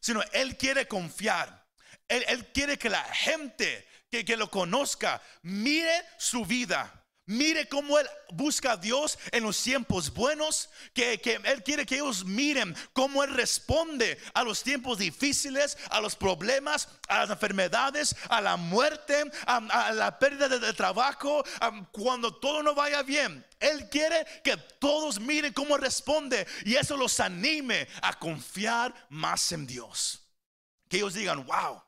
[0.00, 1.64] Sino Él quiere confiar.
[2.08, 8.08] Él, quiere que la gente que, que lo conozca mire su vida Mire cómo Él
[8.30, 11.12] busca a Dios en los tiempos buenos, que,
[11.44, 16.88] Él quiere que ellos miren cómo Él responde a los tiempos difíciles, a los problemas,
[17.06, 21.44] a las enfermedades, a la muerte, a, la pérdida de, trabajo,
[21.92, 23.46] cuando todo no vaya bien.
[23.60, 29.68] Él quiere que todos miren cómo responde y eso los anime a confiar más en
[29.68, 30.20] Dios.
[30.88, 31.80] Que ellos digan, wow,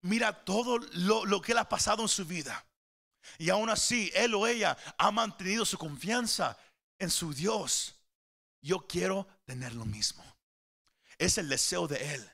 [0.00, 2.64] mira todo lo, que Él ha pasado en su vida
[3.36, 6.56] y aún así, él o ella ha mantenido su confianza
[6.98, 7.94] en su Dios.
[8.62, 10.24] Yo quiero tener lo mismo.
[11.18, 12.30] Es el deseo de Él.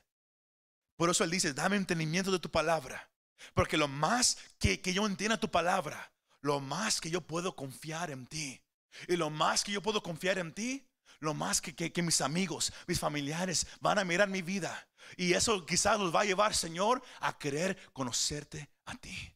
[0.95, 3.09] Por eso Él dice, dame entendimiento de tu palabra.
[3.53, 8.25] Porque lo más que, yo entienda tu palabra, lo más que yo puedo confiar en
[8.27, 8.61] ti.
[9.07, 10.87] Y lo más que yo puedo confiar en ti,
[11.19, 14.87] lo más que, que, mis amigos, mis familiares van a mirar mi vida.
[15.17, 19.33] Y eso quizás los va a llevar, Señor, a querer conocerte a ti.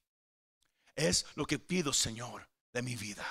[0.95, 3.25] Es lo que pido, Señor, de mi vida.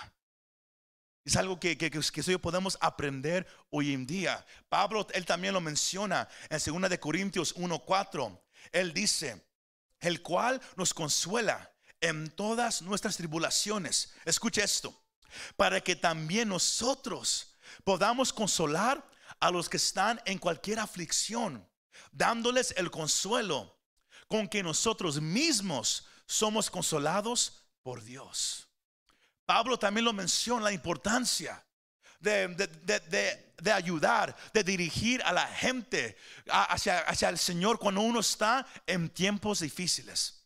[1.25, 4.47] Es algo que, que, que, podemos aprender hoy en día.
[4.71, 8.41] Pablo, él también lo menciona en 2 de Corintios 1:4.
[8.73, 9.47] Él dice,
[10.01, 11.71] el cual nos consuela
[12.01, 14.15] en todas nuestras tribulaciones.
[14.25, 14.99] Escuche esto,
[15.57, 19.07] para que también nosotros podamos consolar
[19.41, 21.68] a los que están en cualquier aflicción,
[22.13, 23.77] dándoles el consuelo
[24.29, 28.69] con que nosotros mismos somos consolados por Dios.
[29.47, 31.65] Pablo también lo menciona, la importancia
[32.21, 36.17] de, ayudar, de dirigir a la gente
[36.49, 40.45] hacia, hacia el Señor cuando uno está en tiempos difíciles.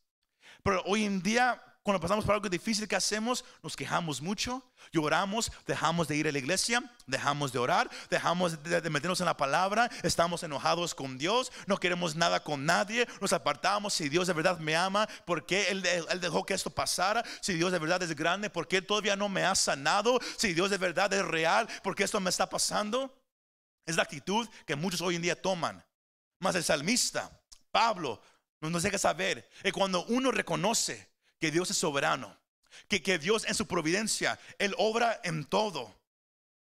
[0.62, 5.50] Pero hoy en día cuando pasamos por algo difícil que hacemos, nos quejamos mucho, lloramos,
[5.66, 9.90] dejamos de ir a la iglesia, dejamos de orar, dejamos de, meternos en la palabra,
[10.04, 13.94] estamos enojados con Dios, no queremos nada con nadie, nos apartamos.
[13.94, 15.82] Si Dios de verdad me ama, ¿por qué él,
[16.20, 17.24] dejó que esto pasara?
[17.40, 20.20] Si Dios de verdad es grande, ¿por qué todavía no me ha sanado?
[20.36, 23.12] Si Dios de verdad es real, ¿por qué esto me está pasando?
[23.84, 25.84] Es la actitud que muchos hoy en día toman.
[26.38, 27.42] Más el salmista,
[27.72, 28.22] Pablo,
[28.60, 31.11] nos deja saber que cuando uno reconoce
[31.42, 32.38] que Dios es soberano,
[32.86, 35.92] que, que Dios en su providencia, Él obra en todo.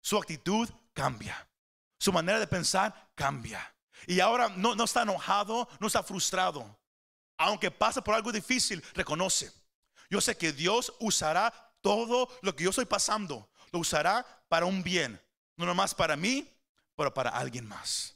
[0.01, 1.49] Su actitud cambia,
[1.97, 3.75] su manera de pensar cambia.
[4.05, 6.79] Y ahora no, no está enojado, no está frustrado.
[7.39, 9.51] Aunque pasa por algo difícil, reconoce.
[10.11, 14.83] Yo sé que Dios usará todo lo que yo estoy pasando, lo usará para un
[14.83, 15.19] bien,
[15.55, 16.55] no nomás para mí,
[16.95, 18.15] pero para alguien más.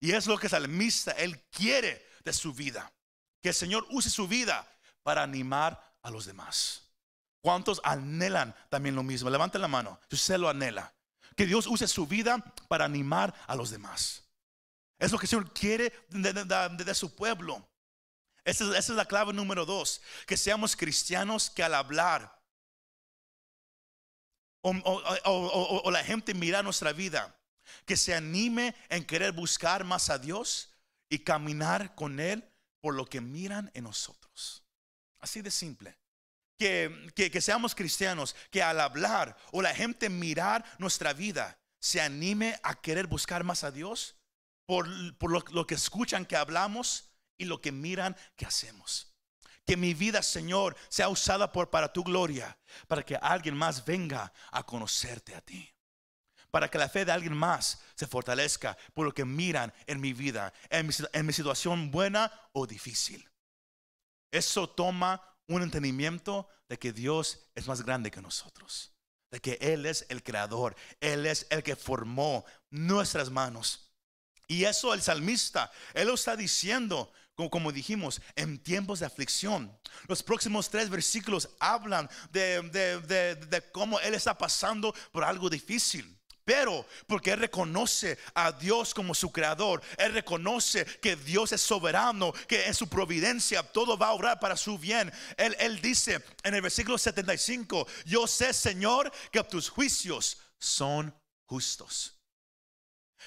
[0.00, 2.92] Y es lo que el salmista, él quiere de su vida.
[3.40, 4.70] Que el Señor use su vida
[5.08, 6.82] para animar a los demás.
[7.40, 9.30] ¿Cuántos anhelan también lo mismo?
[9.30, 9.98] Levanten la mano.
[10.10, 10.92] Si usted lo anhela.
[11.34, 12.36] Que Dios use su vida
[12.68, 14.22] para animar a los demás.
[14.98, 17.66] Es lo que el Señor quiere de, su pueblo.
[18.44, 20.02] Esa, es la clave número dos.
[20.26, 22.38] Que seamos cristianos que al hablar
[24.60, 27.34] o, la gente mira nuestra vida,
[27.86, 30.74] que se anime en querer buscar más a Dios
[31.08, 32.44] y caminar con Él
[32.82, 34.67] por lo que miran en nosotros.
[35.20, 35.98] Así de simple.
[36.58, 42.58] Que, que, seamos cristianos, que al hablar o la gente mirar nuestra vida, se anime
[42.62, 44.16] a querer buscar más a Dios
[44.66, 49.14] por, por lo, que escuchan que hablamos y lo que miran que hacemos.
[49.64, 54.32] Que mi vida, Señor, sea usada por, para tu gloria, para que alguien más venga
[54.50, 55.72] a conocerte a ti.
[56.50, 60.12] Para que la fe de alguien más se fortalezca por lo que miran en mi
[60.12, 63.27] vida, en mi, en mi situación buena o difícil.
[64.30, 68.92] Eso toma un entendimiento de que Dios es más grande que nosotros,
[69.30, 73.90] de que Él es el creador, Él es el que formó nuestras manos.
[74.46, 77.12] Y eso el salmista, Él lo está diciendo
[77.48, 79.72] como, dijimos, en tiempos de aflicción.
[80.08, 82.62] Los próximos tres versículos hablan de,
[83.48, 86.17] de, cómo Él está pasando por algo difícil.
[86.48, 92.32] Pero porque Él reconoce a Dios como su creador, Él reconoce que Dios es soberano,
[92.32, 95.12] que en su providencia todo va a obrar para su bien.
[95.36, 102.18] Él, él dice en el versículo 75, yo sé Señor que tus juicios son justos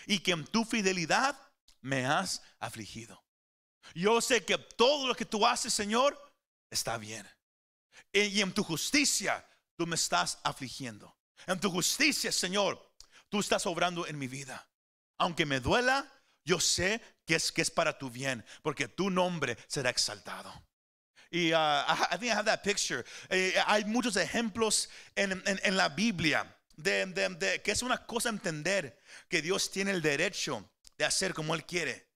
[0.08, 1.40] y que en tu fidelidad
[1.82, 3.24] me has afligido.
[3.94, 6.20] Yo sé que todo lo que tú haces, Señor,
[6.72, 7.30] está bien.
[8.12, 11.16] Y en tu justicia tú me estás afligiendo.
[11.46, 12.91] En tu justicia, Señor,
[13.32, 14.68] tú estás obrando en mi vida.
[15.18, 16.06] Aunque me duela,
[16.44, 20.54] yo sé que es, que es para tu bien, porque tu nombre será exaltado.
[21.32, 21.58] Y uh,
[22.12, 23.06] I think I have that picture.
[23.30, 29.00] Eh, hay muchos ejemplos en, en, la Biblia de, de, que es una cosa entender
[29.30, 32.10] que Dios tiene el derecho de hacer como Él quiere.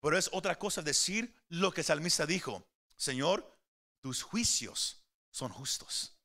[0.00, 2.64] Pero es otra cosa decir lo que el salmista dijo.
[2.94, 3.58] Señor,
[4.00, 6.16] tus juicios son justos.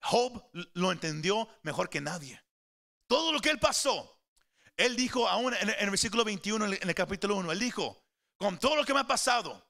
[0.00, 2.43] Job lo entendió mejor que nadie.
[3.06, 4.18] Todo lo que él pasó,
[4.76, 8.04] él dijo aún en el versículo 21, en el capítulo 1, él dijo,
[8.36, 9.68] con todo lo que me ha pasado,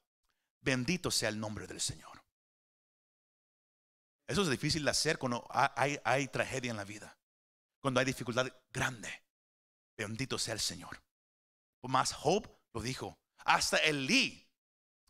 [0.61, 2.23] bendito sea el nombre del Señor.
[4.27, 7.15] Eso es difícil de hacer cuando hay, tragedia en la vida,
[7.79, 9.23] cuando hay dificultad grande.
[9.97, 11.01] Bendito sea el Señor.
[11.83, 13.17] Más Job lo dijo.
[13.45, 14.49] Hasta Elí,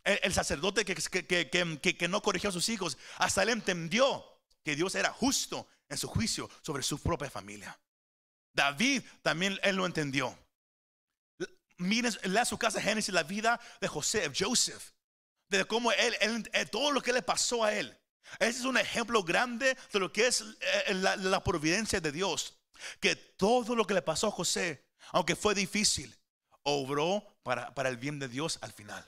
[0.04, 4.24] el, el sacerdote que, que, no corrigió a sus hijos, hasta él entendió
[4.62, 7.80] que Dios era justo en su juicio sobre su propia familia.
[8.56, 10.38] David también él lo entendió.
[11.78, 14.94] Miren, lea su casa Génesis, la vida de José, Joseph,
[15.50, 17.98] de cómo él, él, todo lo que le pasó a él.
[18.39, 20.41] Ese es un ejemplo grande de lo que es
[20.88, 22.58] eh, la, providencia de Dios.
[23.00, 26.18] Que todo lo que le pasó a José, aunque fue difícil,
[26.63, 29.06] obró para el bien de Dios al final.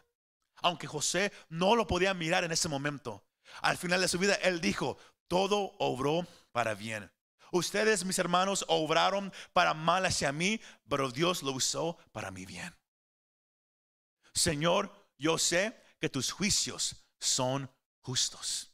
[0.57, 3.25] Aunque José no lo podía mirar en ese momento,
[3.61, 7.11] al final de su vida él dijo, todo obró para bien.
[7.51, 12.75] Ustedes, mis hermanos, obraron para mal hacia mí, pero Dios lo usó para mi bien.
[14.33, 18.73] Señor, yo sé que tus juicios son justos.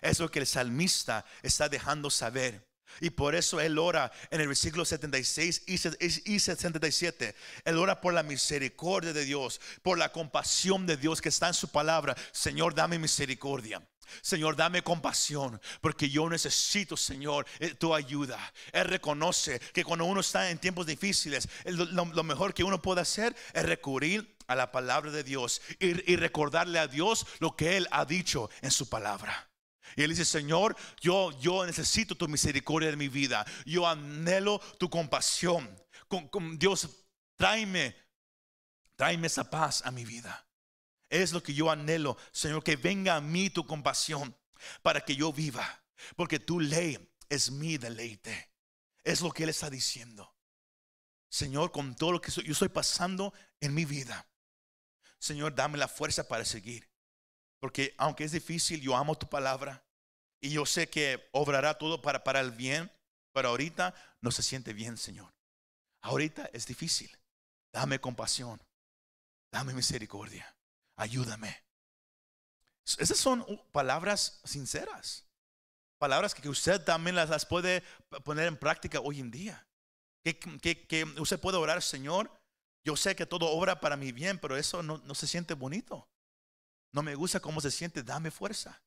[0.00, 2.68] Es lo que el salmista está dejando saber.
[3.00, 7.34] Y por eso Él ora en el versículo 76 y 77.
[7.64, 11.54] Él ora por la misericordia de Dios, por la compasión de Dios que está en
[11.54, 12.14] su palabra.
[12.32, 13.82] Señor, dame misericordia.
[14.20, 18.38] Señor, dame compasión, porque yo necesito, Señor, eh, tu ayuda.
[18.72, 23.34] Él reconoce que cuando uno está en tiempos difíciles, lo, mejor que uno puede hacer
[23.54, 28.04] es recurrir a la palabra de Dios y recordarle a Dios lo que Él ha
[28.04, 29.48] dicho en su palabra.
[29.96, 33.44] Y él dice, Señor, yo, yo necesito tu misericordia en mi vida.
[33.64, 35.68] Yo anhelo tu compasión.
[36.08, 36.88] Con, Dios,
[37.36, 37.96] tráeme,
[38.96, 40.46] tráeme esa paz a mi vida.
[41.12, 44.34] Es lo que yo anhelo, Señor, que venga a mí tu compasión
[44.80, 45.84] para que yo viva.
[46.16, 48.50] Porque tu ley es mi deleite.
[49.04, 50.34] Es lo que Él está diciendo.
[51.28, 54.26] Señor, con todo lo que yo estoy pasando en mi vida.
[55.18, 56.90] Señor, dame la fuerza para seguir.
[57.60, 59.84] Porque aunque es difícil, yo amo tu palabra.
[60.40, 62.90] Y yo sé que obrará todo para, para el bien.
[63.34, 65.34] Pero ahorita no se siente bien, Señor.
[66.00, 67.14] Ahorita es difícil.
[67.70, 68.62] Dame compasión.
[69.52, 70.56] Dame misericordia.
[71.02, 71.64] Ayúdame.
[72.98, 75.26] Esas son palabras sinceras.
[75.98, 77.82] Palabras que usted también las, puede
[78.22, 79.66] poner en práctica hoy en día.
[80.22, 82.30] Que, que, usted puede orar, Señor.
[82.84, 86.08] Yo sé que todo obra para mi bien, pero eso no, no se siente bonito.
[86.92, 88.80] No me gusta cómo se siente, dame fuerza.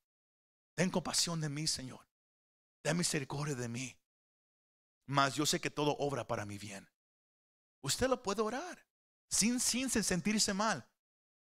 [0.73, 2.07] Ten compasión de mí, Señor.
[2.81, 3.93] Ten misericordia de mí.
[5.05, 6.89] Mas yo sé que todo obra para mi bien.
[7.81, 8.85] Usted lo puede orar
[9.27, 10.87] sin, sin sentirse mal.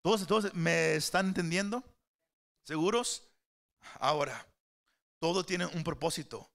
[0.03, 1.85] ¿Todos, todos me están entendiendo?
[2.65, 3.31] ¿Seguros?
[3.99, 4.47] Ahora,
[5.21, 6.51] todo tiene un propósito.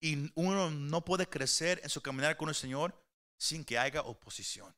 [0.00, 2.94] Y uno no puede crecer en su caminar con el Señor
[3.38, 4.74] sin que haya oposición.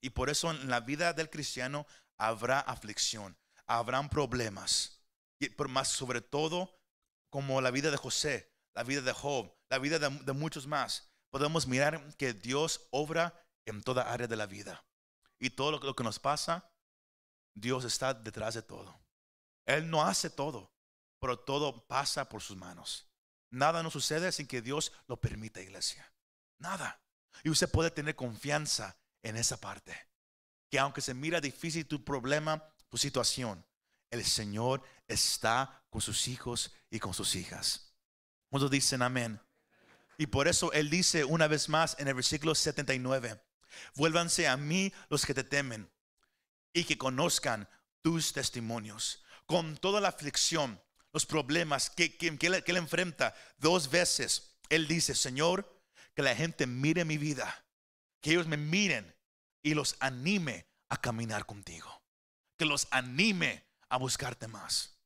[0.00, 1.86] Y por eso en la vida del cristiano
[2.18, 3.36] habrá aflicción,
[3.66, 5.00] habrán problemas.
[5.38, 6.76] Y por más sobre todo
[7.30, 11.66] como la vida de José, la vida de Job, la vida de, muchos más, podemos
[11.66, 14.84] mirar que Dios obra en toda área de la vida.
[15.38, 16.70] Y todo lo que nos pasa,
[17.54, 18.98] Dios está detrás de todo.
[19.64, 20.72] Él no hace todo,
[21.20, 23.06] pero todo pasa por sus manos.
[23.50, 26.12] Nada nos sucede sin que Dios lo permita, iglesia.
[26.58, 27.00] Nada.
[27.42, 29.96] Y usted puede tener confianza en esa parte.
[30.70, 33.64] Que aunque se mira difícil tu problema, tu situación,
[34.10, 37.94] el Señor está con sus hijos y con sus hijas.
[38.50, 39.40] ¿Cuántos dicen amén?
[40.18, 43.40] Y por eso Él dice una vez más en el versículo 79,
[43.94, 45.90] vuélvanse a mí los que te temen
[46.74, 47.66] y que conozcan
[48.02, 49.24] tus testimonios.
[49.46, 50.78] Con toda la aflicción,
[51.14, 55.80] los problemas que, que, que, él enfrenta dos veces, Él dice, Señor,
[56.14, 57.64] que la gente mire mi vida,
[58.20, 59.14] que ellos me miren
[59.62, 62.02] y los anime a caminar contigo,
[62.58, 64.98] que los anime a buscarte más.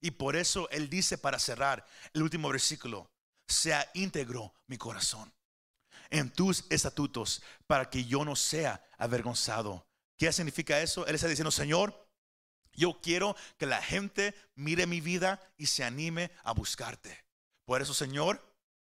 [0.00, 3.10] Y por eso Él dice para cerrar el último versículo,
[3.46, 5.32] sea íntegro mi corazón
[6.10, 9.86] en tus estatutos para que yo no sea avergonzado.
[10.24, 11.06] ¿Qué significa eso?
[11.06, 12.08] Él está diciendo, Señor,
[12.72, 17.26] yo quiero que la gente mire mi vida y se anime a buscarte.
[17.66, 18.42] Por eso, Señor,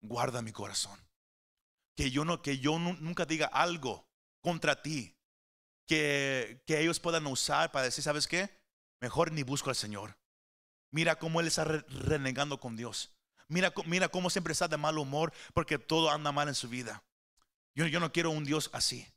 [0.02, 1.00] guarda mi corazón.
[1.96, 4.06] Que yo no, que yo nunca diga algo
[4.42, 5.16] contra ti.
[5.86, 8.50] Que, que ellos puedan usar para decir, ¿sabes qué?
[9.00, 10.18] Mejor ni busco al Señor.
[10.90, 13.10] Mira cómo Él está renegando con Dios.
[13.48, 17.02] Mira, mira cómo siempre está de mal humor porque todo anda mal en su vida.
[17.74, 19.08] Yo, yo no quiero un Dios así.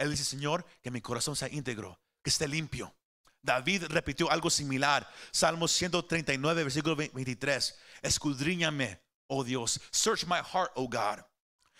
[0.00, 2.94] Él dice, Señor, que mi corazón sea íntegro, que esté limpio.
[3.42, 5.06] David repitió algo similar.
[5.30, 7.78] Salmos 139, versículo 23.
[8.00, 9.78] Escudriñame, oh Dios.
[9.90, 11.22] Search my heart, oh God.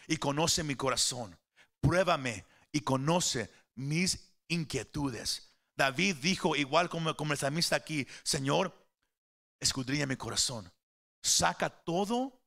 [0.06, 1.38] Y conoce mi corazón.
[1.80, 5.54] Pruébame y conoce mis inquietudes.
[5.74, 8.86] David dijo, igual como, como el salmista aquí, Señor,
[9.60, 10.70] escudriña mi corazón.
[11.22, 12.38] Saca todo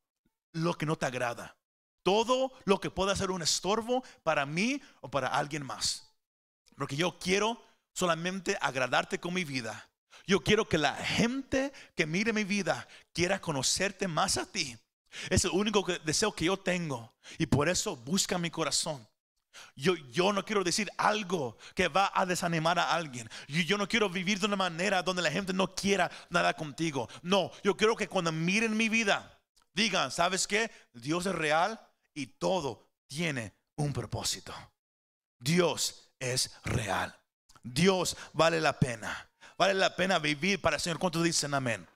[0.51, 1.57] lo que no te agrada.
[2.03, 6.13] Todo lo que pueda ser un estorbo para mí o para alguien más.
[6.75, 7.61] Porque yo quiero
[7.93, 9.89] solamente agradarte con mi vida.
[10.25, 14.77] Yo quiero que la gente que mire mi vida quiera conocerte más a ti.
[15.29, 17.13] Es el único deseo que yo tengo.
[17.37, 19.07] Y por eso busca mi corazón.
[19.75, 23.29] Yo, yo no quiero decir algo que va a desanimar a alguien.
[23.47, 27.07] Yo, yo no quiero vivir de una manera donde la gente no quiera nada contigo.
[27.21, 29.39] No, yo quiero que cuando miren mi vida,
[29.73, 30.71] digan, ¿sabes qué?
[30.93, 31.79] Dios es real
[32.13, 34.53] y todo tiene un propósito.
[35.39, 37.15] Dios es real.
[37.63, 39.29] Dios vale la pena.
[39.57, 40.99] Vale la pena vivir para el Señor.
[40.99, 41.87] ¿Cuántos dicen amén?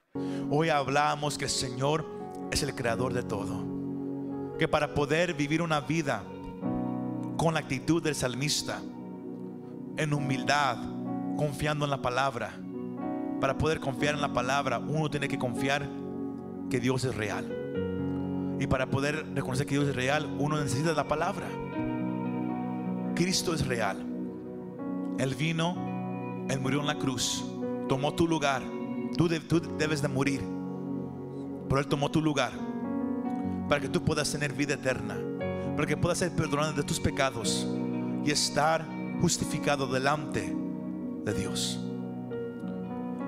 [0.50, 2.06] Hoy hablamos que el Señor
[2.52, 4.58] es el creador de todo.
[4.58, 6.24] Que para poder vivir una vida
[7.38, 8.80] con la actitud del salmista,
[9.98, 10.78] en humildad,
[11.38, 12.58] confiando en la palabra,
[13.40, 15.88] para poder confiar en la palabra, uno tiene que confiar
[16.70, 17.57] que Dios es real.
[18.60, 21.48] Y para poder reconocer que Dios es real, uno necesita la palabra.
[23.16, 23.98] Cristo es real.
[25.20, 27.44] Él vino, Él murió en la cruz,
[27.88, 28.62] tomó tu lugar.
[29.16, 30.42] Tú, debes de morir,
[31.68, 32.52] pero Él tomó tu lugar
[33.68, 35.18] para que tú puedas tener vida eterna,
[35.76, 37.68] para que puedas ser perdonado de tus pecados
[38.24, 38.86] y estar
[39.22, 40.56] justificado delante
[41.26, 41.80] de Dios.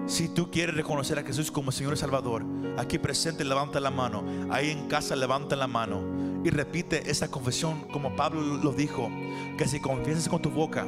[0.10, 2.44] Si tú quieres reconocer a Jesús como Señor y Salvador,
[2.78, 6.02] aquí presente levanta la mano, ahí en casa levanta la mano
[6.44, 9.08] y repite esa confesión como Pablo lo dijo,
[9.56, 10.88] que si confiesas con tu boca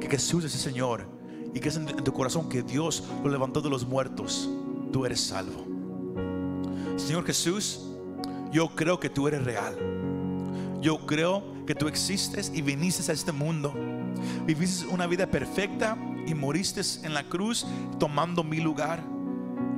[0.00, 1.06] que Jesús es el Señor
[1.52, 4.48] y que es en tu corazón que Dios lo levantó de los muertos,
[4.90, 5.66] tú eres salvo.
[6.96, 7.82] Señor Jesús,
[8.50, 9.76] yo creo que tú eres real.
[10.80, 13.74] Yo creo que tú existes y viniste a este mundo.
[14.46, 17.66] Viviste una vida perfecta y moriste en la cruz
[17.98, 19.02] tomando mi lugar.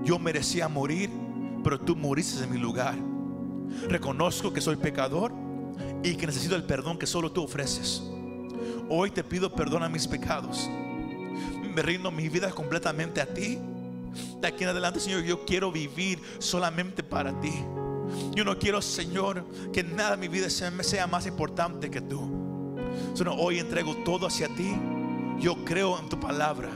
[0.05, 1.11] Yo merecía morir,
[1.65, 2.95] pero tú moriste en mi lugar.
[3.89, 5.33] Reconozco que soy pecador
[6.03, 8.03] y que necesito el perdón que solo tú ofreces.
[8.89, 10.71] Hoy te pido perdón a mis pecados.
[11.75, 13.59] Me rindo mi vida completamente a ti.
[14.41, 17.53] De aquí en adelante, Señor, yo quiero vivir solamente para ti.
[18.35, 22.31] Yo no quiero, Señor, que nada en mi vida sea, sea más importante que tú.
[23.15, 24.75] Sino hoy entrego todo hacia ti.
[25.39, 26.71] Yo creo en tu palabra.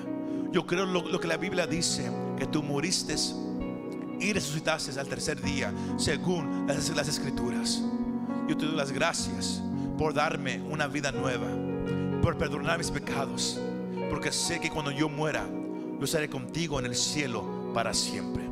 [0.52, 3.14] Yo creo lo, lo que la Biblia dice, que tú moriste
[4.20, 7.82] y resucitaste al tercer día, según las, escrituras.
[8.48, 9.62] Yo te doy las gracias
[9.96, 11.46] por darme una vida nueva
[12.22, 13.58] por perdonar mis pecados,
[14.10, 15.46] porque sé que cuando yo muera,
[15.98, 18.44] yo estaré contigo en el cielo para siempre.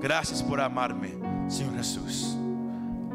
[0.00, 1.14] Gracias por amarme,
[1.48, 2.36] Señor Jesús.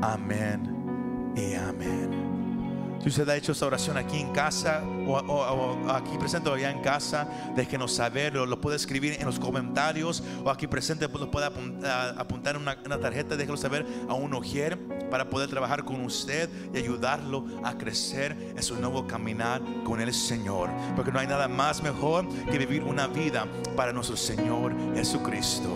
[0.02, 3.00] Amén y amén.
[3.02, 4.84] Si usted ha hecho esta oración aquí en casa
[5.14, 10.24] o, aquí presente o allá en casa, déjenos saber, lo, puede escribir en los comentarios
[10.44, 14.78] o aquí presente pues, lo puede apuntar en una, tarjeta, déjelo saber a un ujier
[15.10, 20.14] para poder trabajar con usted y ayudarlo a crecer en su nuevo caminar con el
[20.14, 20.70] Señor.
[20.96, 25.76] Porque no hay nada más mejor que vivir una vida para nuestro Señor Jesucristo.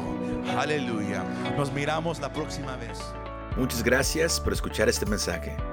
[0.57, 1.23] Aleluya.
[1.57, 2.99] Nos miramos la próxima vez.
[3.57, 5.72] Muchas gracias por escuchar este mensaje.